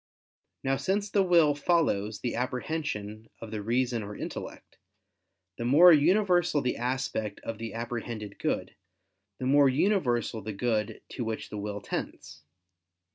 Now 0.63 0.77
since 0.77 1.11
the 1.11 1.21
will 1.21 1.53
follows 1.53 2.21
the 2.21 2.33
apprehension 2.33 3.29
of 3.39 3.51
the 3.51 3.61
reason 3.61 4.01
or 4.01 4.15
intellect; 4.15 4.79
the 5.59 5.63
more 5.63 5.93
universal 5.93 6.59
the 6.59 6.75
aspect 6.77 7.39
of 7.41 7.59
the 7.59 7.75
apprehended 7.75 8.39
good, 8.39 8.75
the 9.37 9.45
more 9.45 9.69
universal 9.69 10.41
the 10.41 10.53
good 10.53 11.03
to 11.09 11.23
which 11.23 11.51
the 11.51 11.59
will 11.59 11.81
tends. 11.81 12.41